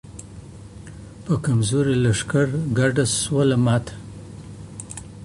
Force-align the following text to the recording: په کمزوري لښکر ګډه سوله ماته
په 1.23 1.33
کمزوري 1.45 1.95
لښکر 2.03 2.47
ګډه 2.77 3.05
سوله 3.21 3.57
ماته 3.65 3.95